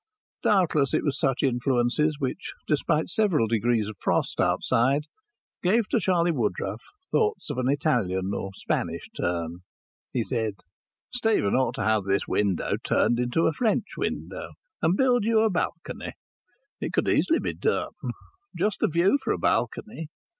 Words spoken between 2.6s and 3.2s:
despite